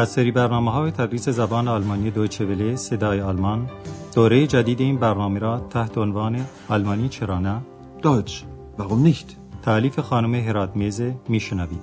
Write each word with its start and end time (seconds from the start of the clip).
از 0.00 0.08
سری 0.08 0.30
برنامه 0.30 0.72
های 0.72 0.90
تدریس 0.90 1.28
زبان 1.28 1.68
آلمانی 1.68 2.10
دویچه 2.10 2.44
وله 2.44 2.76
صدای 2.76 3.20
آلمان 3.20 3.70
دوره 4.14 4.46
جدید 4.46 4.80
این 4.80 4.96
برنامه 4.96 5.38
را 5.38 5.58
تحت 5.70 5.98
عنوان 5.98 6.46
آلمانی 6.68 7.08
چرا 7.08 7.38
نه 7.38 7.62
Deutsch, 8.02 8.44
warum 8.78 9.02
nicht? 9.06 9.36
تعلیف 9.62 10.00
خانم 10.00 10.34
هرات 10.34 10.76
میزه 10.76 11.14
میشنوید 11.28 11.80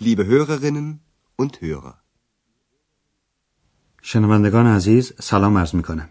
Liebe 0.00 0.24
Hörerinnen 0.24 1.00
und 1.42 1.56
Hörer. 1.62 1.94
شنوندگان 4.02 4.66
عزیز 4.66 5.12
سلام 5.20 5.58
عرض 5.58 5.74
می 5.74 5.82
کنم. 5.82 6.08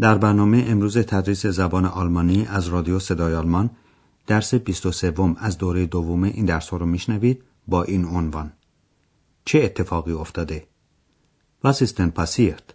در 0.00 0.18
برنامه 0.18 0.64
امروز 0.68 0.98
تدریس 0.98 1.46
زبان 1.46 1.84
آلمانی 1.84 2.46
از 2.46 2.68
رادیو 2.68 2.98
صدای 2.98 3.34
آلمان 3.34 3.70
درس 4.26 4.54
23 4.54 5.14
از 5.38 5.58
دوره 5.58 5.86
دوم 5.86 6.22
این 6.22 6.44
درس 6.44 6.72
رو 6.72 6.86
میشنوید 6.86 7.42
با 7.68 7.82
این 7.82 8.04
عنوان 8.04 8.52
چه 9.44 9.58
اتفاقی 9.58 10.12
افتاده؟ 10.12 10.66
Was 11.66 11.76
ist 11.76 11.96
denn 11.98 12.12
passiert؟ 12.20 12.74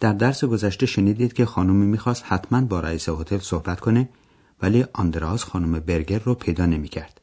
در 0.00 0.12
درس 0.12 0.44
گذشته 0.44 0.86
شنیدید 0.86 1.32
که 1.32 1.46
خانمی 1.46 1.86
می‌خواست 1.86 2.24
حتما 2.26 2.60
با 2.60 2.80
رئیس 2.80 3.08
هتل 3.08 3.38
صحبت 3.38 3.80
کنه 3.80 4.08
ولی 4.62 4.84
آندراز 4.92 5.44
خانم 5.44 5.80
برگر 5.80 6.18
رو 6.18 6.34
پیدا 6.34 6.66
نمی‌کرد. 6.66 7.20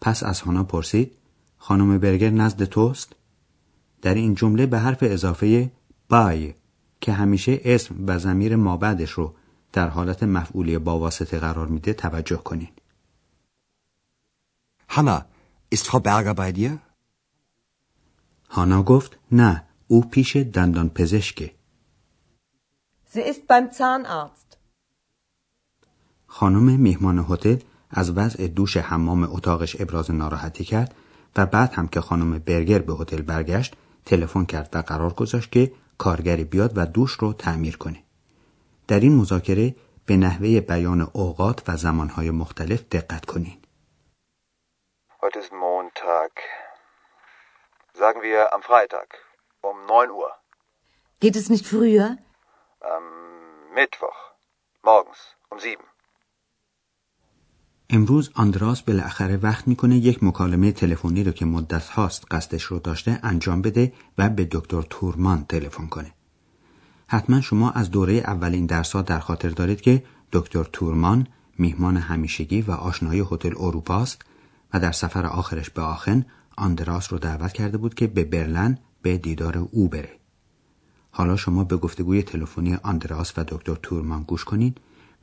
پس 0.00 0.22
از 0.22 0.40
هانا 0.40 0.64
پرسید 0.64 1.12
خانم 1.58 1.98
برگر 1.98 2.30
نزد 2.30 2.64
توست؟ 2.64 3.12
در 4.02 4.14
این 4.14 4.34
جمله 4.34 4.66
به 4.66 4.78
حرف 4.78 4.98
اضافه 5.02 5.72
بای 6.08 6.54
که 7.00 7.12
همیشه 7.12 7.60
اسم 7.64 7.94
و 8.06 8.18
زمیر 8.18 8.56
مابعدش 8.56 9.10
رو 9.10 9.34
در 9.72 9.88
حالت 9.88 10.22
مفعولی 10.22 10.78
با 10.78 10.98
واسطه 10.98 11.38
قرار 11.38 11.66
میده 11.66 11.92
توجه 11.92 12.36
کنین. 12.36 12.68
Hanna, 14.88 15.26
ist 15.74 15.86
Frau 15.86 16.00
Berger 16.00 16.34
bei 16.34 16.52
dir? 16.52 16.78
هانا 18.50 18.82
گفت 18.82 19.18
نه 19.32 19.62
او 19.86 20.00
پیش 20.00 20.36
دندان 20.36 20.88
پزشکه. 20.88 21.54
Sie 23.12 23.20
ist 23.20 23.46
beim 23.48 23.70
Zahnarzt. 23.72 24.56
خانم 26.26 26.80
میهمان 26.80 27.26
هتل 27.28 27.56
از 27.90 28.10
وضع 28.10 28.46
دوش 28.46 28.76
حمام 28.76 29.22
اتاقش 29.22 29.80
ابراز 29.80 30.10
ناراحتی 30.10 30.64
کرد 30.64 30.94
و 31.36 31.46
بعد 31.46 31.72
هم 31.72 31.88
که 31.88 32.00
خانم 32.00 32.38
برگر 32.38 32.78
به 32.78 32.94
هتل 32.94 33.22
برگشت 33.22 33.76
تلفن 34.04 34.44
کرد 34.44 34.68
و 34.72 34.78
قرار 34.78 35.12
گذاشت 35.12 35.52
که 35.52 35.72
کارگری 35.98 36.44
بیاد 36.44 36.72
و 36.78 36.86
دوش 36.86 37.12
رو 37.12 37.32
تعمیر 37.32 37.76
کنه. 37.76 38.02
در 38.88 39.00
این 39.00 39.16
مذاکره 39.16 39.74
به 40.06 40.16
نحوه 40.16 40.60
بیان 40.60 41.00
اوقات 41.12 41.62
و 41.68 41.76
زمانهای 41.76 42.30
مختلف 42.30 42.82
دقت 42.82 43.24
کنین. 43.24 43.58
Heute 45.22 45.38
ist 45.38 45.52
Montag. 45.52 46.32
Sagen 48.02 48.20
wir 48.22 48.52
am 48.54 48.62
Freitag 48.62 49.08
um 49.68 49.76
9 49.86 50.10
Uhr. 50.10 50.30
Geht 51.20 51.36
es 51.36 51.48
nicht 51.48 51.66
früher? 51.66 52.18
Am 52.80 53.04
Mittwoch 53.74 54.18
morgens 54.82 55.20
um 55.50 55.58
7. 55.58 55.95
امروز 57.90 58.30
آندراس 58.34 58.82
بالاخره 58.82 59.36
وقت 59.36 59.68
می‌کنه 59.68 59.96
یک 59.96 60.24
مکالمه 60.24 60.72
تلفنی 60.72 61.24
رو 61.24 61.32
که 61.32 61.44
مدت 61.44 61.88
هاست 61.88 62.24
قصدش 62.30 62.62
رو 62.62 62.78
داشته 62.78 63.20
انجام 63.22 63.62
بده 63.62 63.92
و 64.18 64.28
به 64.28 64.48
دکتر 64.50 64.82
تورمان 64.90 65.44
تلفن 65.48 65.86
کنه. 65.86 66.12
حتما 67.06 67.40
شما 67.40 67.70
از 67.70 67.90
دوره 67.90 68.12
اولین 68.12 68.66
درس 68.66 68.96
در 68.96 69.18
خاطر 69.18 69.48
دارید 69.48 69.80
که 69.80 70.02
دکتر 70.32 70.64
تورمان 70.72 71.26
میهمان 71.58 71.96
همیشگی 71.96 72.62
و 72.62 72.72
آشنای 72.72 73.24
هتل 73.30 73.54
اروپا 73.58 73.96
است 73.96 74.22
و 74.74 74.80
در 74.80 74.92
سفر 74.92 75.26
آخرش 75.26 75.70
به 75.70 75.82
آخن 75.82 76.24
آندراس 76.56 77.12
رو 77.12 77.18
دعوت 77.18 77.52
کرده 77.52 77.78
بود 77.78 77.94
که 77.94 78.06
به 78.06 78.24
برلن 78.24 78.78
به 79.02 79.18
دیدار 79.18 79.68
او 79.72 79.88
بره. 79.88 80.10
حالا 81.10 81.36
شما 81.36 81.64
به 81.64 81.76
گفتگوی 81.76 82.22
تلفنی 82.22 82.74
آندراس 82.74 83.32
و 83.36 83.44
دکتر 83.48 83.74
تورمان 83.74 84.22
گوش 84.22 84.44
کنین 84.44 84.74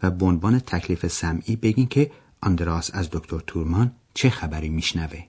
و 0.03 0.12
به 0.12 0.25
عنوان 0.25 0.59
تکلیف 0.59 1.07
سمعی 1.07 1.56
بگین 1.56 1.88
که 1.88 2.12
آندراس 2.42 2.94
از 2.94 3.10
دکتر 3.10 3.38
تورمان 3.41 3.97
چه 4.14 4.31
خبری 4.31 4.69
میشنوه؟ 4.69 5.22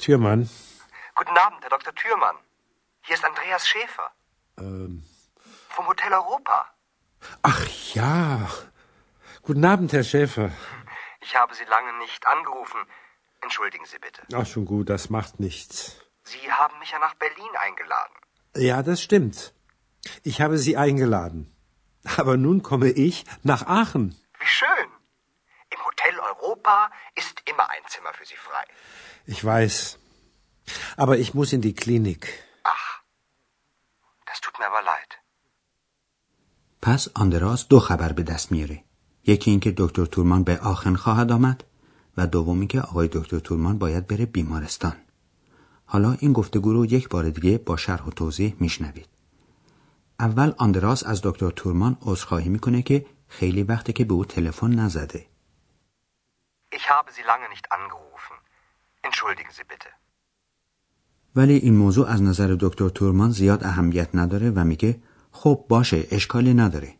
Türmann. 0.00 0.48
Guten 1.14 1.36
Abend, 1.46 1.60
Herr 1.62 1.72
Dr. 1.76 1.94
Thürmann. 1.94 2.36
Hier 3.06 3.16
ist 3.18 3.24
Andreas 3.24 3.68
Schäfer. 3.68 4.08
Ähm. 4.58 5.04
Vom 5.68 5.86
Hotel 5.86 6.12
Europa. 6.12 6.56
Ach 7.42 7.66
ja. 7.94 8.48
Guten 9.42 9.64
Abend, 9.64 9.92
Herr 9.92 10.04
Schäfer. 10.04 10.50
Ich 11.20 11.36
habe 11.36 11.54
Sie 11.54 11.64
lange 11.64 11.92
nicht 11.98 12.26
angerufen. 12.26 12.80
Entschuldigen 13.42 13.84
Sie 13.84 13.98
bitte. 13.98 14.22
Ach, 14.34 14.46
schon 14.46 14.64
gut, 14.64 14.88
das 14.88 15.10
macht 15.10 15.38
nichts. 15.40 15.96
Sie 16.22 16.44
haben 16.52 16.78
mich 16.78 16.90
ja 16.90 16.98
nach 16.98 17.14
Berlin 17.14 17.52
eingeladen. 17.66 18.16
Ja, 18.68 18.82
das 18.82 19.00
stimmt. 19.02 19.38
Ich 20.30 20.40
habe 20.40 20.58
Sie 20.58 20.76
eingeladen. 20.76 21.40
Aber 22.16 22.36
nun 22.36 22.62
komme 22.62 22.90
ich 23.06 23.24
nach 23.42 23.66
Aachen. 23.66 24.04
Wie 24.40 24.52
schön. 24.60 24.88
Im 25.74 25.80
Hotel 25.88 26.14
Europa 26.30 26.76
ist 27.14 27.36
immer 27.50 27.66
ein 27.74 27.84
Zimmer 27.92 28.12
für 28.18 28.26
Sie 28.30 28.40
frei. 28.48 28.64
Ich 29.26 29.44
weiß. 29.44 29.98
Aber 30.96 31.18
ich 31.18 31.34
muss 31.34 31.52
in 31.52 31.62
die 31.62 31.74
Klinik. 31.74 32.22
Ach, 32.64 32.88
das 34.26 34.40
tut 34.40 34.58
mir 34.58 34.66
aber 34.66 34.82
leid. 34.82 35.10
پس 36.82 37.08
آندراس 37.14 37.68
دو 37.68 37.80
خبر 37.80 38.12
به 38.12 38.22
دست 38.22 38.52
میاره. 38.52 38.84
یکی 39.26 39.50
اینکه 39.50 39.74
دکتر 39.76 40.04
تورمان 40.04 40.44
به 40.44 40.58
آخن 40.58 40.96
خواهد 40.96 41.32
آمد 41.32 41.64
و 42.16 42.26
دومی 42.26 42.66
که 42.66 42.80
آقای 42.80 43.08
دکتر 43.12 43.38
تورمان 43.38 43.78
باید 43.78 44.06
بره 44.06 44.26
بیمارستان. 44.26 44.96
حالا 45.85 46.17
این 46.19 46.33
گفتگو 46.33 46.73
رو 46.73 46.85
یک 46.85 47.09
بار 47.09 47.29
دیگه 47.29 47.57
با 47.57 47.77
شرح 47.77 48.05
و 48.05 48.09
توضیح 48.09 48.55
میشنوید. 48.59 49.07
اول 50.19 50.53
آندراس 50.57 51.05
از 51.05 51.21
دکتر 51.23 51.49
تورمان 51.49 51.97
عذرخواهی 52.01 52.49
می‌کنه 52.49 52.81
که 52.81 53.05
خیلی 53.27 53.63
وقته 53.63 53.93
که 53.93 54.05
به 54.05 54.13
او 54.13 54.25
تلفن 54.25 54.71
نزده. 54.71 55.25
Ich 56.75 56.89
habe 56.89 57.11
Sie 57.15 57.25
lange 57.31 57.47
nicht 57.53 57.65
angerufen. 57.71 58.35
Entschuldigen 59.07 59.51
Sie 59.57 59.63
bitte. 59.63 59.89
ولی 61.35 61.53
این 61.53 61.75
موضوع 61.75 62.07
از 62.07 62.21
نظر 62.21 62.57
دکتر 62.59 62.89
تورمان 62.89 63.31
زیاد 63.31 63.63
اهمیت 63.63 64.09
نداره 64.13 64.51
و 64.51 64.63
میگه 64.63 65.01
خب 65.31 65.65
باشه 65.69 66.07
اشکالی 66.11 66.53
نداره. 66.53 66.95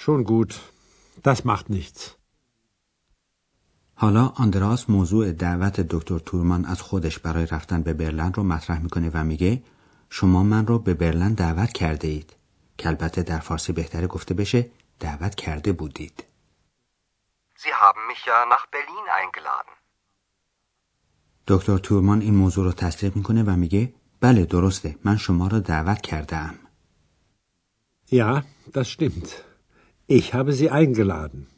Schon 0.00 0.24
gut. 0.24 0.54
Das 1.24 1.44
macht 1.44 1.70
nichts. 1.70 2.17
حالا 4.00 4.32
آندراس 4.36 4.90
موضوع 4.90 5.32
دعوت 5.32 5.80
دکتر 5.80 6.18
تورمان 6.18 6.64
از 6.64 6.82
خودش 6.82 7.18
برای 7.18 7.46
رفتن 7.46 7.82
به 7.82 7.92
برلن 7.92 8.32
رو 8.32 8.42
مطرح 8.42 8.78
می‌کنه 8.82 9.10
و 9.14 9.24
میگه 9.24 9.62
شما 10.10 10.42
من 10.42 10.66
رو 10.66 10.78
به 10.78 10.94
برلن 10.94 11.34
دعوت 11.34 11.72
کرده 11.72 12.08
اید 12.08 12.36
که 12.78 12.88
البته 12.88 13.22
در 13.22 13.38
فارسی 13.38 13.72
بهتره 13.72 14.06
گفته 14.06 14.34
بشه 14.34 14.70
دعوت 15.00 15.34
کرده 15.34 15.72
بودید 15.72 16.24
Sie 17.56 17.72
haben 17.82 18.02
mich 18.10 18.22
ja 18.26 18.38
nach 18.54 18.66
Berlin 18.72 19.06
eingeladen. 19.18 19.74
دکتر 21.46 21.78
تورمان 21.78 22.20
این 22.20 22.34
موضوع 22.34 22.64
رو 22.64 22.72
تصدیق 22.72 23.16
می‌کنه 23.16 23.42
و 23.42 23.50
میگه 23.50 23.94
بله 24.20 24.44
درسته 24.44 24.96
من 25.04 25.16
شما 25.16 25.46
را 25.48 25.58
دعوت 25.58 26.00
کرده 26.00 26.36
ام 26.36 26.54
Ja, 28.10 28.42
das 28.74 28.88
stimmt. 28.90 29.44
Ich 30.06 30.34
habe 30.34 30.52
Sie 30.52 30.70
eingeladen. 30.70 31.57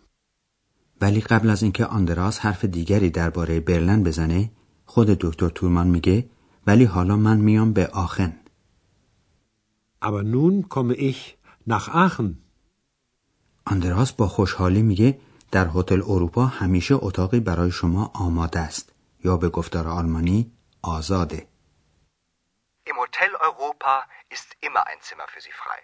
ولی 1.00 1.20
قبل 1.20 1.50
از 1.50 1.62
اینکه 1.62 1.87
آندراس 1.87 2.38
حرف 2.38 2.64
دیگری 2.64 3.11
درباره 3.11 3.61
برلن 3.61 4.02
بزنه 4.02 4.50
خود 4.87 5.06
دکتر 5.06 5.49
تورمان 5.49 5.87
میگه 5.87 6.31
ولی 6.67 6.85
حالا 6.85 7.17
من 7.17 7.37
میام 7.37 7.73
به 7.73 7.87
آخن 7.87 8.32
Aber 10.02 10.23
nun 10.23 10.69
komme 10.69 10.94
ich 10.94 11.38
nach 11.67 11.88
Aachen. 11.88 12.37
آندراس 13.67 14.12
با 14.12 14.29
خوشحالی 14.29 14.82
میگه 14.82 15.19
در 15.50 15.70
هتل 15.75 16.02
اروپا 16.02 16.47
همیشه 16.47 16.94
اتاقی 16.94 17.41
برای 17.41 17.70
شما 17.70 18.11
آماده 18.14 18.61
است 18.61 18.93
یا 19.25 19.37
به 19.37 19.49
گفتار 19.49 19.88
آلمانی 19.88 20.52
آزاده 20.82 21.47
Im 22.87 22.97
Hotel 22.97 23.32
Europa 23.50 23.94
ist 24.35 24.49
immer 24.67 24.87
ein 24.87 24.99
Zimmer 25.02 25.29
für 25.35 25.41
Sie 25.41 25.52
frei. 25.52 25.81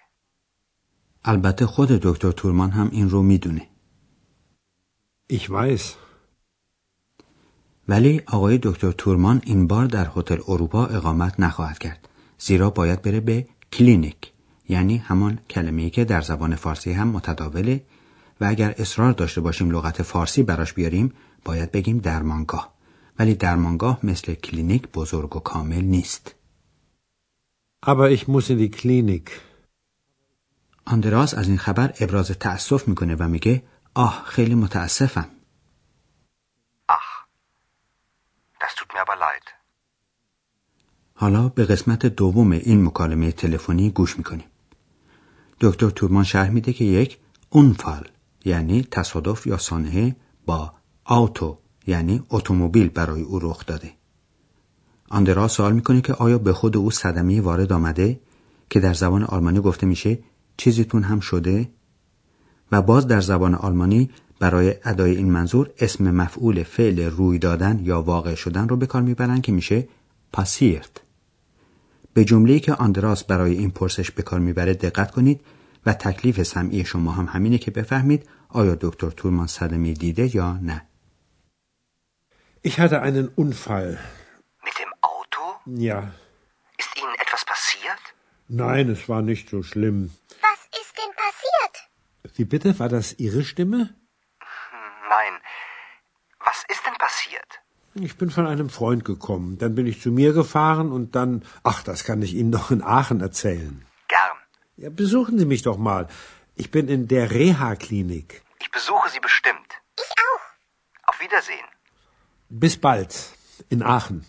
البته 1.24 1.66
خود 1.66 1.88
دکتر 1.88 2.32
تورمان 2.32 2.70
هم 2.70 2.88
این 2.92 3.10
رو 3.10 3.22
می‌دونه 3.22 3.68
Ich 5.28 5.50
weiß. 5.50 5.82
ولی 7.88 8.22
آقای 8.26 8.58
دکتر 8.62 8.92
تورمان 8.92 9.42
این 9.44 9.66
بار 9.66 9.86
در 9.86 10.10
هتل 10.16 10.38
اروپا 10.48 10.86
اقامت 10.86 11.40
نخواهد 11.40 11.78
کرد 11.78 12.08
زیرا 12.38 12.70
باید 12.70 13.02
بره 13.02 13.20
به 13.20 13.46
کلینیک 13.72 14.32
یعنی 14.68 14.96
همان 14.96 15.38
کلمه‌ای 15.50 15.90
که 15.90 16.04
در 16.04 16.20
زبان 16.20 16.54
فارسی 16.54 16.92
هم 16.92 17.08
متداوله 17.08 17.82
و 18.40 18.44
اگر 18.44 18.74
اصرار 18.78 19.12
داشته 19.12 19.40
باشیم 19.40 19.70
لغت 19.70 20.02
فارسی 20.02 20.42
براش 20.42 20.72
بیاریم 20.72 21.12
باید 21.44 21.72
بگیم 21.72 21.98
درمانگاه 21.98 22.74
ولی 23.18 23.34
درمانگاه 23.34 24.00
مثل 24.02 24.34
کلینیک 24.34 24.88
بزرگ 24.88 25.36
و 25.36 25.40
کامل 25.40 25.84
نیست. 25.84 26.34
Aber 27.86 28.10
ich 28.10 28.28
muss 28.28 28.50
in 28.50 28.58
die 28.58 28.70
Klinik. 28.70 29.30
آندراس 30.84 31.34
از 31.34 31.48
این 31.48 31.58
خبر 31.58 31.94
ابراز 32.00 32.30
تأسف 32.30 32.88
می‌کنه 32.88 33.14
و 33.14 33.28
میگه 33.28 33.62
آه 33.98 34.22
خیلی 34.26 34.54
متاسفم. 34.54 35.28
Ach, 36.88 37.08
das 38.60 38.74
tut 38.74 38.88
mir 38.94 39.00
aber 39.00 39.16
leid. 39.16 39.46
حالا 41.14 41.48
به 41.48 41.64
قسمت 41.64 42.06
دوم 42.06 42.52
این 42.52 42.84
مکالمه 42.84 43.32
تلفنی 43.32 43.90
گوش 43.90 44.18
می‌کنیم. 44.18 44.46
دکتر 45.60 45.90
تورمان 45.90 46.24
شرح 46.24 46.50
میده 46.50 46.72
که 46.72 46.84
یک 46.84 47.18
اونفال 47.50 48.08
یعنی 48.44 48.82
تصادف 48.90 49.46
یا 49.46 49.58
سانحه 49.58 50.16
با 50.46 50.72
آوتو 51.04 51.58
یعنی 51.86 52.22
اتومبیل 52.30 52.88
برای 52.88 53.22
او 53.22 53.38
رخ 53.38 53.66
داده. 53.66 53.92
آندرا 55.08 55.48
سوال 55.48 55.72
می‌کنه 55.72 56.00
که 56.00 56.12
آیا 56.12 56.38
به 56.38 56.52
خود 56.52 56.76
او 56.76 56.90
صدمه 56.90 57.40
وارد 57.40 57.72
آمده 57.72 58.20
که 58.70 58.80
در 58.80 58.94
زبان 58.94 59.22
آلمانی 59.22 59.60
گفته 59.60 59.86
میشه 59.86 60.18
چیزیتون 60.56 61.02
هم 61.02 61.20
شده 61.20 61.75
و 62.72 62.82
باز 62.82 63.06
در 63.06 63.20
زبان 63.20 63.54
آلمانی 63.54 64.10
برای 64.40 64.74
ادای 64.84 65.16
این 65.16 65.30
منظور 65.30 65.70
اسم 65.78 66.10
مفعول 66.10 66.62
فعل 66.62 67.10
روی 67.10 67.38
دادن 67.38 67.80
یا 67.82 68.02
واقع 68.02 68.34
شدن 68.34 68.68
رو 68.68 68.76
به 68.76 68.86
کار 68.86 69.02
می‌برن 69.02 69.40
که 69.40 69.52
میشه 69.52 69.88
پاسیرت 70.32 70.90
به 72.14 72.24
جمله‌ای 72.24 72.60
که 72.60 72.74
آندراس 72.74 73.24
برای 73.24 73.52
این 73.58 73.70
پرسش 73.70 74.10
به 74.10 74.22
کار 74.22 74.40
می‌بره 74.40 74.74
دقت 74.74 75.10
کنید 75.10 75.40
و 75.86 75.92
تکلیف 75.92 76.42
سمعی 76.42 76.84
شما 76.84 77.12
هم 77.12 77.24
همینه 77.24 77.58
که 77.58 77.70
بفهمید 77.70 78.28
آیا 78.48 78.76
دکتر 78.80 79.10
تورمان 79.10 79.46
صدمه 79.46 79.92
دیده 79.92 80.36
یا 80.36 80.58
نه 80.62 80.86
Ich 82.68 82.80
hatte 82.80 83.00
einen 83.00 83.28
Unfall. 83.42 83.90
Mit 84.66 84.76
dem 84.82 84.92
Auto? 85.12 85.42
Ja. 85.88 85.98
Ist 86.82 86.92
Ihnen 87.00 87.14
etwas 87.24 87.42
passiert? 87.52 88.02
Nein, 88.48 88.90
es 88.90 89.08
war 89.08 89.22
nicht 89.22 89.50
so 89.50 89.62
schlimm. 89.62 90.10
Wie 92.35 92.45
bitte? 92.45 92.79
War 92.79 92.89
das 92.89 93.07
Ihre 93.25 93.43
Stimme? 93.43 93.79
Nein. 95.15 95.33
Was 96.47 96.59
ist 96.73 96.83
denn 96.85 96.97
passiert? 97.07 97.51
Ich 98.07 98.17
bin 98.17 98.29
von 98.29 98.47
einem 98.47 98.69
Freund 98.69 99.03
gekommen. 99.03 99.57
Dann 99.57 99.75
bin 99.75 99.85
ich 99.85 100.01
zu 100.01 100.11
mir 100.11 100.31
gefahren 100.33 100.91
und 100.91 101.15
dann. 101.15 101.43
Ach, 101.63 101.83
das 101.83 102.03
kann 102.03 102.21
ich 102.21 102.33
Ihnen 102.33 102.49
noch 102.49 102.71
in 102.71 102.81
Aachen 102.81 103.19
erzählen. 103.21 103.85
Gern. 104.07 104.37
Ja, 104.77 104.89
besuchen 104.89 105.37
Sie 105.39 105.45
mich 105.53 105.63
doch 105.63 105.77
mal. 105.77 106.07
Ich 106.55 106.71
bin 106.71 106.87
in 106.87 107.07
der 107.07 107.31
Reha-Klinik. 107.31 108.41
Ich 108.63 108.71
besuche 108.71 109.09
Sie 109.09 109.19
bestimmt. 109.19 109.69
Ich 110.05 110.11
auch. 110.27 110.45
Auf 111.09 111.19
Wiedersehen. 111.19 111.67
Bis 112.49 112.77
bald. 112.77 113.11
In 113.69 113.83
Aachen. 113.83 114.25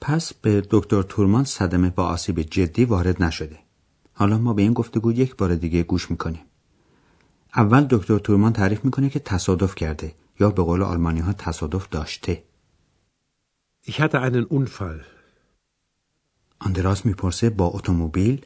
پس 0.00 0.34
به 0.34 0.62
دکتر 0.70 1.02
تورمان 1.02 1.44
صدمه 1.44 1.90
با 1.90 2.06
آسیب 2.06 2.40
جدی 2.40 2.84
وارد 2.84 3.22
نشده. 3.22 3.58
حالا 4.14 4.38
ما 4.38 4.54
به 4.54 4.62
این 4.62 4.72
گفتگو 4.72 5.12
یک 5.12 5.36
بار 5.36 5.54
دیگه 5.54 5.82
گوش 5.82 6.10
میکنیم. 6.10 6.44
اول 7.57 7.87
دکتر 7.89 8.17
تورمان 8.17 8.53
تعریف 8.53 8.85
می‌کنه 8.85 9.09
که 9.09 9.19
تصادف 9.19 9.75
کرده 9.75 10.15
یا 10.39 10.49
به 10.49 10.63
قول 10.63 10.81
آلمانی 10.83 11.19
ها 11.19 11.33
تصادف 11.33 11.89
داشته. 11.89 12.43
Ich 13.87 13.99
hatte 13.99 14.15
einen 14.15 14.45
Unfall. 14.57 15.05
آندراس 16.59 17.05
می‌پرسه 17.05 17.49
با 17.49 17.65
اتومبیل 17.67 18.45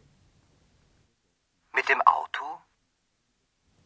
Mit 1.76 1.86
dem 1.88 2.02
Auto? 2.08 2.46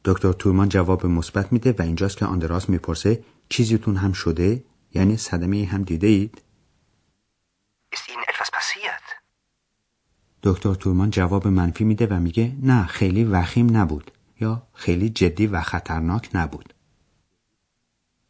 دکتر 0.06 0.34
تورمان 0.34 0.70
جواب 0.70 1.06
مثبت 1.06 1.54
میده 1.54 1.76
و 1.80 1.82
اینجاست 1.82 2.18
که 2.18 2.26
آندراس 2.26 2.70
می‌پرسه 2.70 3.24
چیزیتون 3.50 3.96
هم 3.96 4.12
شده 4.14 4.64
یعنی 4.94 5.18
صدمه 5.18 5.66
هم 5.66 5.84
دیده 5.84 6.08
اید 6.08 6.42
Ist 7.96 8.10
Ihnen 8.10 8.34
etwas 8.34 8.50
passiert? 8.50 9.24
دکتر 10.44 10.74
تورمان 10.74 11.10
جواب 11.10 11.48
منفی 11.48 11.84
میده 11.84 12.08
و 12.08 12.20
میگه 12.20 12.56
نه 12.62 12.86
خیلی 12.86 13.24
وخیم 13.24 13.78
نبود 13.78 14.12
یا 14.40 14.68
خیلی 14.74 15.10
جدی 15.10 15.48
و 15.48 15.62
خطرناک 15.62 16.30
نبود. 16.34 16.74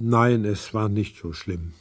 Nein, 0.02 0.46
es 0.46 0.74
war 0.74 0.90
nicht 0.90 1.16
so 1.22 1.34
schlimm. 1.34 1.74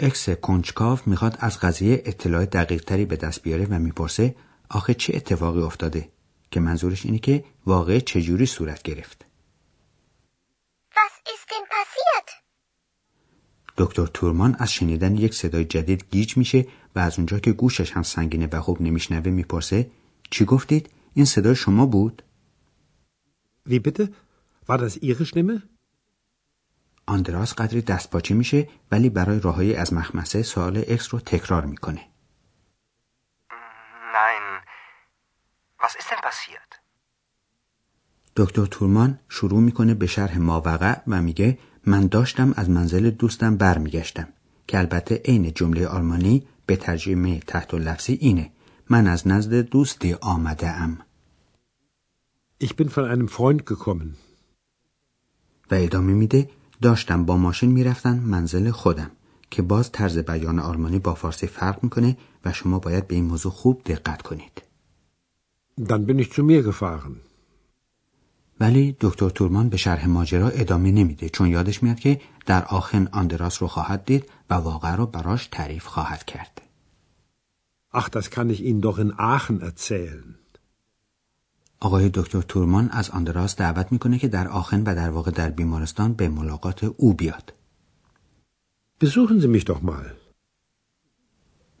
اکس 0.00 0.28
کنچکاف 0.28 1.06
می‌خواد 1.06 1.36
از 1.40 1.58
قضیه 1.58 2.02
اطلاع 2.04 2.46
دقیق 2.46 2.84
تری 2.84 3.04
به 3.04 3.16
دست 3.16 3.42
بیاره 3.42 3.66
و 3.70 3.78
می‌پرسه 3.78 4.36
آخه 4.68 4.94
چه 4.94 5.16
اتفاقی 5.16 5.62
افتاده؟ 5.62 6.08
که 6.50 6.60
منظورش 6.60 7.06
اینه 7.06 7.18
که 7.18 7.44
واقع 7.66 7.98
چجوری 8.00 8.46
صورت 8.46 8.82
گرفت. 8.82 9.24
Was 10.94 11.14
ist 11.34 11.46
denn 11.50 11.66
passiert? 11.74 12.30
دکتر 13.76 14.06
تورمان 14.06 14.56
از 14.58 14.72
شنیدن 14.72 15.16
یک 15.16 15.34
صدای 15.34 15.64
جدید 15.64 16.04
گیج 16.10 16.36
میشه 16.36 16.66
و 16.94 16.98
از 16.98 17.18
اونجا 17.18 17.38
که 17.38 17.52
گوشش 17.52 17.92
هم 17.92 18.02
سنگینه 18.02 18.48
و 18.52 18.60
خوب 18.60 18.82
نمیشنوه 18.82 19.30
می‌پرسه 19.30 19.90
چی 20.30 20.44
گفتید؟ 20.44 20.90
این 21.14 21.24
صدای 21.24 21.54
شما 21.54 21.86
بود؟ 21.86 22.22
Wie 23.70 23.80
bitte? 23.88 24.04
War 24.68 24.78
das 24.78 24.96
Ihre 25.08 25.24
Stimme? 25.24 25.62
آندراس 27.06 27.54
قدری 27.54 27.82
دستپاچه 27.82 28.34
میشه 28.34 28.68
ولی 28.92 29.10
برای 29.10 29.40
راهایی 29.40 29.74
از 29.74 29.92
مخمسه 29.92 30.42
سوال 30.42 30.76
اکس 30.88 31.14
رو 31.14 31.20
تکرار 31.20 31.64
می‌کنه 31.66 32.00
Nein. 34.16 34.44
Was 35.82 35.94
ist 36.00 36.10
denn 36.10 36.20
passiert? 36.28 36.80
دکتر 38.36 38.66
تورمان 38.66 39.18
شروع 39.28 39.60
می‌کنه 39.60 39.94
به 39.94 40.06
شرح 40.06 40.38
ماوقع 40.38 41.00
و 41.06 41.22
میگه 41.22 41.58
من 41.86 42.06
داشتم 42.06 42.54
از 42.56 42.70
منزل 42.70 43.10
دوستم 43.10 43.56
برمیگشتم 43.56 44.28
که 44.66 44.78
البته 44.78 45.22
عین 45.24 45.52
جمله 45.52 45.86
آلمانی 45.86 46.46
به 46.66 46.76
ترجمه 46.76 47.40
تحت 47.40 47.74
لفظی 47.74 48.12
اینه 48.12 48.52
من 48.88 49.06
از 49.06 49.28
نزد 49.28 49.54
دوستی 49.54 50.14
آمده 50.14 50.68
ام 50.70 50.98
Ich 52.66 52.76
bin 52.76 52.90
von 52.90 53.04
einem 53.04 53.28
Freund 53.28 53.66
gekommen. 53.66 54.16
و 55.70 55.74
ادامه 55.74 56.12
میده 56.12 56.50
داشتم 56.82 57.24
با 57.24 57.36
ماشین 57.36 57.70
می‌رفتم 57.70 58.18
منزل 58.18 58.70
خودم 58.70 59.10
که 59.50 59.62
باز 59.62 59.92
طرز 59.92 60.18
بیان 60.18 60.58
آلمانی 60.58 60.98
با 60.98 61.14
فارسی 61.14 61.46
فرق 61.46 61.82
می‌کنه 61.84 62.16
و 62.44 62.52
شما 62.52 62.78
باید 62.78 63.08
به 63.08 63.14
این 63.14 63.24
موضوع 63.24 63.52
خوب 63.52 63.82
دقت 63.84 64.22
کنید 64.22 64.62
Dann 65.80 66.06
bin 66.06 66.18
ich 66.18 66.32
zu 66.32 66.42
mir 66.42 66.62
gefahren. 66.62 67.16
ولی 68.60 68.96
دکتر 69.00 69.28
تورمان 69.30 69.68
به 69.68 69.76
شرح 69.76 70.06
ماجرا 70.06 70.48
ادامه 70.48 70.90
نمیده 70.90 71.28
چون 71.28 71.48
یادش 71.48 71.82
میاد 71.82 72.00
که 72.00 72.20
در 72.46 72.64
آخن 72.64 73.08
آندراس 73.12 73.62
رو 73.62 73.68
خواهد 73.68 74.04
دید 74.04 74.24
و 74.50 74.54
واقع 74.54 74.96
رو 74.96 75.06
براش 75.06 75.46
تعریف 75.46 75.86
خواهد 75.86 76.24
کرد 76.24 76.62
Ach, 77.92 78.08
das 78.08 78.30
kann 78.30 78.50
ich 78.50 78.60
Ihnen 78.62 78.80
doch 78.80 78.98
in 78.98 79.12
Aachen 79.12 79.60
erzählen. 79.60 80.40
آقای 81.80 82.10
دکتر 82.14 82.42
تورمان 82.42 82.88
از 82.90 83.10
آندراس 83.10 83.56
دعوت 83.56 83.92
می‌کنه 83.92 84.18
که 84.18 84.28
در 84.28 84.48
آخن 84.48 84.82
و 84.82 84.94
در 84.94 85.10
واقع 85.10 85.30
در 85.30 85.50
بیمارستان 85.50 86.12
به 86.12 86.28
ملاقات 86.28 86.84
او 86.84 87.14
بیاد 87.14 87.52
Besuchen 89.04 89.40
Sie 89.40 89.48
mich 89.48 89.64
doch 89.64 89.82
mal. 89.82 90.06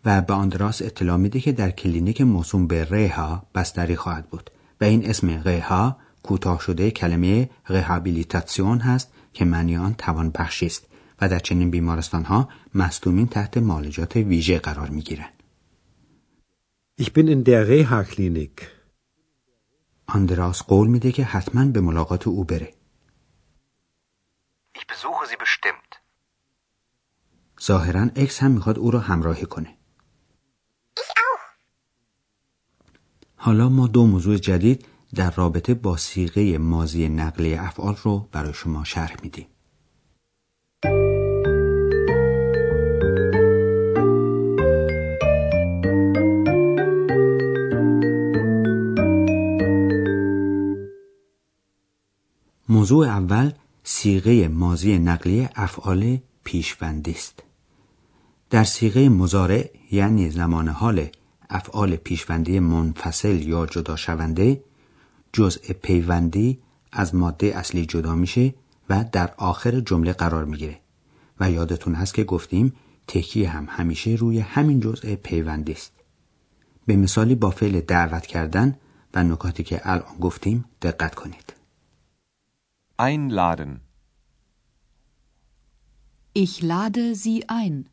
و 0.04 0.22
به 0.22 0.32
آندراس 0.32 0.82
اطلاع 0.82 1.16
میده 1.16 1.40
که 1.40 1.52
در 1.52 1.70
کلینیک 1.70 2.20
موسوم 2.20 2.66
به 2.66 2.84
ریها 2.84 3.46
بستری 3.54 3.96
خواهد 3.96 4.30
بود 4.30 4.50
و 4.80 4.84
این 4.84 5.06
اسم 5.10 5.42
ریها 5.44 5.96
کوتاه 6.22 6.60
شده 6.60 6.90
کلمه 6.90 7.50
ریهابیلیتاسیون 7.68 8.78
هست 8.78 9.12
که 9.32 9.44
معنی 9.44 9.76
آن 9.76 9.94
توان 9.94 10.30
بخشی 10.30 10.66
است 10.66 10.86
و 11.20 11.28
در 11.28 11.38
چنین 11.38 11.70
بیمارستان 11.70 12.24
ها 12.24 12.48
مصدومین 12.74 13.26
تحت 13.26 13.58
معالجات 13.58 14.16
ویژه 14.16 14.58
قرار 14.58 14.90
می 14.90 15.02
گیرن. 15.02 15.28
Ich 17.00 17.12
bin 17.12 17.28
in 17.28 17.44
der 17.44 17.68
Reha-Klinik. 17.68 18.79
آندراس 20.14 20.62
قول 20.62 20.88
میده 20.88 21.12
که 21.12 21.24
حتما 21.24 21.64
به 21.64 21.80
ملاقات 21.80 22.26
او 22.26 22.44
بره. 22.44 22.74
Ich 24.78 24.86
besuche 24.86 25.26
Sie 25.30 25.36
bestimmt. 25.36 26.00
ظاهرا 27.62 28.02
اکس 28.16 28.42
هم 28.42 28.50
می‌خواد 28.50 28.78
او 28.78 28.90
را 28.90 29.00
همراهی 29.00 29.46
کنه. 29.46 29.76
Ich 31.00 31.10
auch. 31.10 31.40
حالا 33.36 33.68
ما 33.68 33.86
دو 33.86 34.06
موضوع 34.06 34.36
جدید 34.36 34.86
در 35.14 35.30
رابطه 35.30 35.74
با 35.74 35.96
سیغه 35.96 36.58
ماضی 36.58 37.08
نقلی 37.08 37.54
افعال 37.54 37.96
رو 38.02 38.28
برای 38.32 38.54
شما 38.54 38.84
شرح 38.84 39.16
میدیم. 39.22 39.46
موضوع 52.80 53.06
اول 53.06 53.52
سیغه 53.84 54.48
ماضی 54.48 54.98
نقلی 54.98 55.48
افعال 55.54 56.18
پیشوندی 56.44 57.10
است. 57.10 57.42
در 58.50 58.64
سیغه 58.64 59.08
مزارع 59.08 59.70
یعنی 59.90 60.30
زمان 60.30 60.68
حال 60.68 61.08
افعال 61.50 61.96
پیشوندی 61.96 62.58
منفصل 62.58 63.48
یا 63.48 63.66
جدا 63.66 63.96
شونده 63.96 64.64
جزء 65.32 65.72
پیوندی 65.82 66.58
از 66.92 67.14
ماده 67.14 67.46
اصلی 67.58 67.86
جدا 67.86 68.14
میشه 68.14 68.54
و 68.88 69.04
در 69.12 69.34
آخر 69.36 69.80
جمله 69.80 70.12
قرار 70.12 70.44
می‌گیره. 70.44 70.80
و 71.40 71.50
یادتون 71.50 71.94
هست 71.94 72.14
که 72.14 72.24
گفتیم 72.24 72.72
تکیه 73.08 73.48
هم 73.48 73.66
همیشه 73.70 74.10
روی 74.10 74.38
همین 74.38 74.80
جزء 74.80 75.14
پیوندی 75.14 75.72
است. 75.72 75.92
به 76.86 76.96
مثالی 76.96 77.34
با 77.34 77.50
فعل 77.50 77.80
دعوت 77.80 78.26
کردن 78.26 78.76
و 79.14 79.24
نکاتی 79.24 79.62
که 79.62 79.80
الان 79.84 80.18
گفتیم 80.20 80.64
دقت 80.82 81.14
کنید. 81.14 81.59
Einladen. 83.08 83.72
Ich 86.42 86.52
lade 86.60 87.14
Sie 87.14 87.48
ein. 87.48 87.86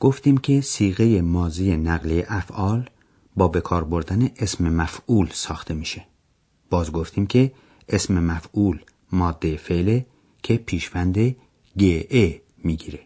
گفتیم 0.00 0.36
که 0.36 0.60
سیغه 0.60 1.22
ماضی 1.22 1.76
نقلی 1.76 2.22
افعال 2.22 2.90
با 3.36 3.48
بکار 3.48 3.84
بردن 3.84 4.28
اسم 4.36 4.68
مفعول 4.68 5.28
ساخته 5.32 5.74
میشه 5.74 6.04
باز 6.70 6.92
گفتیم 6.92 7.26
که 7.26 7.52
اسم 7.88 8.24
مفعول 8.24 8.80
ماده 9.12 9.56
فعله 9.56 10.06
که 10.42 10.56
پیشوند 10.56 11.36
گه 11.78 12.40
می‌گیره 12.58 13.00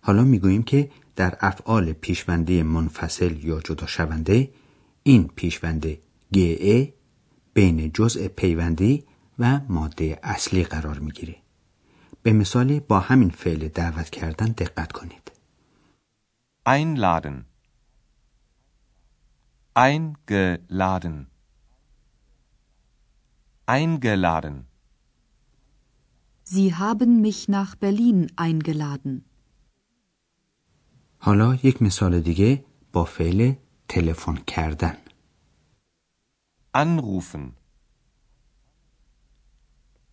حالا 0.00 0.24
می‌گوییم 0.24 0.62
که 0.62 0.90
در 1.16 1.36
افعال 1.40 1.92
پیشونده 1.92 2.62
منفصل 2.62 3.44
یا 3.44 3.60
جدا 3.60 3.86
شونده 3.86 4.50
این 5.02 5.30
پیشوند 5.36 5.86
گه 6.32 6.92
بین 7.54 7.90
جزء 7.92 8.28
پیوندی 8.28 9.04
و 9.38 9.60
ماده 9.68 10.18
اصلی 10.22 10.64
قرار 10.64 10.98
می‌گیره 10.98 11.36
به 12.22 12.32
مثال 12.32 12.80
با 12.80 13.00
همین 13.00 13.30
فعل 13.30 13.68
دعوت 13.68 14.10
کردن 14.10 14.46
دقت 14.46 14.92
کنید 14.92 15.26
Einladen. 16.66 17.46
Eingeladen. 19.76 21.16
Eingeladen. 23.66 24.66
Sie 26.42 26.74
haben 26.74 27.20
mich 27.20 27.48
nach 27.48 27.76
Berlin 27.76 28.32
eingeladen. 28.36 29.24
حالا 31.18 31.54
یک 31.62 31.82
مثال 31.82 32.20
دیگه 32.20 32.64
با 32.92 33.04
فعل 33.04 33.54
تلفن 33.88 34.36
کردن 34.36 34.96
Anrufen. 36.76 37.65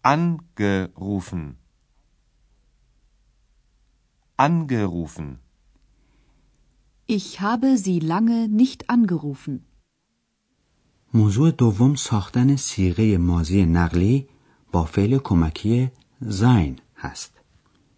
Angerufen. 0.05 1.55
Angerufen. 4.35 5.39
Ich 7.07 7.39
habe 7.39 7.77
Sie 7.77 7.99
lange 7.99 8.49
nicht 8.49 8.89
angerufen. 8.89 9.61
موضوع 11.13 11.51
دوم 11.51 11.95
ساختن 11.95 12.55
سیغه 12.55 13.17
ماضی 13.17 13.65
نقلی 13.65 14.27
با 14.71 14.83
فعل 14.83 15.17
کمکی 15.17 15.91
زین 16.21 16.79
هست 16.95 17.41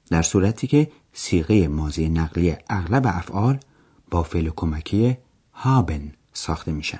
در 0.09 0.21
صورتی 0.21 0.67
که 0.67 0.91
سیغه 1.13 1.67
ماضی 1.67 2.09
نقلی 2.09 2.55
اغلب 2.69 3.03
افعال 3.07 3.59
با 4.11 4.23
فعل 4.23 4.49
کمکی 4.49 5.17
هابن 5.53 6.11
ساخته 6.33 6.71
میشن 6.71 6.99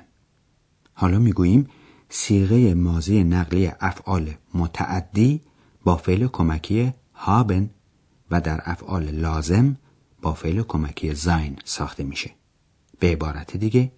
حالا 0.93 1.19
می‌گوییم 1.19 1.67
سیغه 2.09 2.73
ماضی 2.73 3.23
نقلی 3.23 3.71
افعال 3.79 4.33
متعدی 4.53 5.41
با 5.83 5.97
فعل 5.97 6.27
کمکی 6.27 6.93
هابن 7.13 7.69
و 8.31 8.41
در 8.41 8.61
افعال 8.63 9.03
لازم 9.03 9.77
با 10.21 10.33
فعل 10.33 10.61
کمکی 10.61 11.13
زین 11.13 11.59
ساخته 11.63 12.03
میشه. 12.03 12.31
به 12.99 13.07
عبارت 13.07 13.57
دیگه 13.57 13.91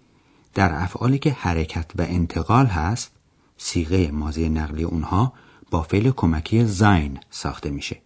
در 0.54 0.82
افعالی 0.82 1.18
که 1.18 1.32
حرکت 1.32 1.90
و 1.98 2.02
انتقال 2.02 2.66
هست 2.66 3.10
سیغه 3.56 4.10
ماضی 4.10 4.48
نقلی 4.48 4.82
اونها 4.82 5.32
با 5.70 5.82
فعل 5.82 6.10
کمکی 6.10 6.64
زین 6.64 7.18
ساخته 7.30 7.70
میشه. 7.70 8.02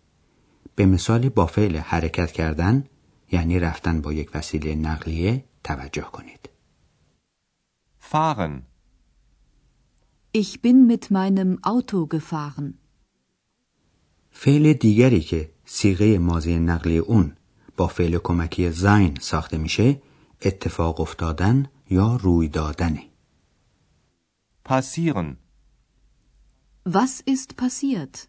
به 0.74 0.86
مثال 0.86 1.28
با 1.28 1.46
فعل 1.46 1.76
حرکت 1.76 2.32
کردن 2.32 2.84
یعنی 3.32 3.58
رفتن 3.58 4.00
با 4.00 4.12
یک 4.12 4.30
وسیله 4.34 4.74
نقلیه 4.74 5.44
توجه 5.64 6.02
کنید. 6.02 6.48
Fahren. 8.12 8.71
Ich 10.33 10.61
bin 10.61 10.87
mit 10.87 11.11
meinem 11.11 11.59
Auto 11.63 12.07
gefahren. 12.07 12.73
فعل 14.31 14.73
دیگری 14.73 15.19
که 15.19 15.49
سیغه 15.65 16.17
ماضی 16.17 16.59
نقلی 16.59 16.97
اون 16.97 17.33
با 17.77 17.87
فعل 17.87 18.17
کمکی 18.17 18.71
زین 18.71 19.17
ساخته 19.21 19.57
میشه 19.57 20.01
اتفاق 20.41 21.01
افتادن 21.01 21.65
یا 21.89 22.15
روی 22.15 22.47
دادنه 22.47 23.03
Passieren. 24.63 25.37
Was 26.83 27.21
ist 27.21 27.55
passiert? 27.55 28.27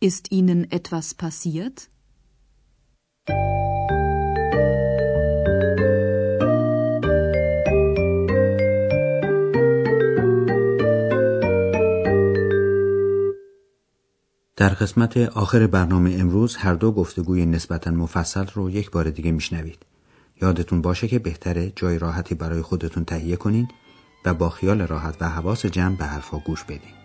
Ist 0.00 0.24
Ihnen 0.30 0.70
etwas 0.70 1.14
passiert? 1.14 1.90
در 14.57 14.69
قسمت 14.69 15.17
آخر 15.17 15.67
برنامه 15.67 16.15
امروز 16.19 16.55
هر 16.55 16.73
دو 16.73 16.91
گفتگوی 16.91 17.45
نسبتا 17.45 17.91
مفصل 17.91 18.45
رو 18.53 18.69
یک 18.69 18.91
بار 18.91 19.09
دیگه 19.09 19.31
میشنوید. 19.31 19.85
یادتون 20.41 20.81
باشه 20.81 21.07
که 21.07 21.19
بهتره 21.19 21.73
جای 21.75 21.99
راحتی 21.99 22.35
برای 22.35 22.61
خودتون 22.61 23.05
تهیه 23.05 23.35
کنین 23.35 23.67
و 24.25 24.33
با 24.33 24.49
خیال 24.49 24.81
راحت 24.81 25.15
و 25.21 25.29
حواس 25.29 25.65
جمع 25.65 25.97
به 25.97 26.05
حرفا 26.05 26.39
گوش 26.39 26.63
بدین. 26.63 27.04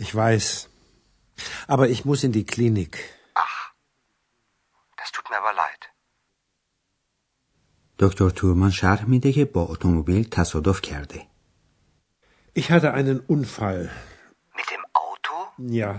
Ich 0.00 0.14
weiß. 0.14 0.68
Aber 1.66 1.88
ich 1.88 2.04
muss 2.04 2.24
in 2.24 2.32
die 2.32 2.46
Klinik. 2.46 2.94
Ach, 3.34 3.72
das 4.96 5.12
tut 5.12 5.28
mir 5.30 5.38
aber 5.38 5.54
leid. 5.54 5.82
دکتر 7.98 8.30
تورمان 8.30 8.70
شرح 8.70 9.04
میده 9.04 9.32
که 9.32 9.44
با 9.44 9.62
اتومبیل 9.62 10.28
تصادف 10.28 10.80
کرده. 10.80 11.26
Ich 12.54 12.70
hatte 12.70 12.94
einen 12.94 13.20
Unfall. 13.20 13.90
Mit 14.56 14.68
dem 14.70 14.84
Auto? 14.92 15.34
Ja. 15.58 15.90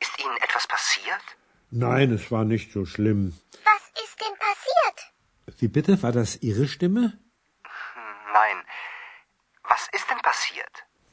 Ist 0.00 0.14
Ihnen 0.24 0.36
etwas 0.46 0.66
passiert? 0.66 1.24
Nein, 1.70 2.12
es 2.12 2.30
war 2.30 2.44
nicht 2.44 2.72
so 2.72 2.84
schlimm. 2.84 3.22
Was 3.70 3.84
ist 4.04 4.16
denn 4.22 4.34
passiert? 4.46 4.98
Wie 5.60 5.68
bitte? 5.68 6.02
War 6.02 6.12
das 6.12 6.30
Ihre 6.48 6.66
Stimme? 6.68 7.04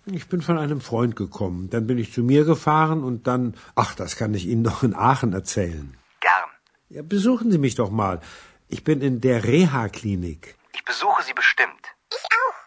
Ich 0.08 0.28
bin 0.28 0.42
von 0.42 0.58
einem 0.58 0.82
Freund 0.82 1.16
gekommen. 1.16 1.70
Dann 1.70 1.88
bin 1.88 1.98
ich 1.98 2.12
zu 2.12 2.24
mir 2.24 2.44
gefahren 2.44 3.04
und 3.04 3.28
dann. 3.28 3.56
Ach, 3.76 3.96
das 3.96 4.16
kann 4.18 4.34
ich 4.34 4.46
Ihnen 4.48 4.62
noch 4.62 4.84
in 4.84 4.94
Aachen 4.94 5.32
erzählen. 5.34 5.98
Gern. 6.20 6.50
Ja, 6.90 7.02
besuchen 7.02 7.52
Sie 7.52 7.58
mich 7.58 7.76
doch 7.76 7.90
mal. 7.90 8.20
Ich 8.68 8.84
bin 8.84 9.02
in 9.02 9.22
der 9.22 9.44
Reha-Klinik. 9.46 10.56
Ich 10.74 10.84
besuche 10.84 11.24
Sie 11.24 11.34
bestimmt. 11.34 11.84
Ich 12.12 12.26
auch. 12.42 12.60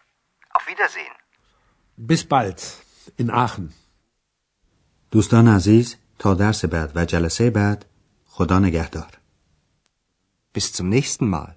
Auf 0.57 0.67
Wiedersehen. 0.67 1.17
Bis 1.97 2.25
bald. 2.25 2.61
In 3.17 3.31
Aachen. 3.31 3.73
دوستان 5.13 5.49
عزیز 5.49 5.97
تا 6.19 6.35
درس 6.35 6.65
بعد 6.65 6.93
و 6.97 7.05
جلسه 7.05 7.51
بعد 7.51 7.85
خدا 8.27 8.59
نگهدار. 8.59 9.11
Bis 10.53 10.73
zum 10.73 10.89
nächsten 10.89 11.29
Mal. 11.29 11.57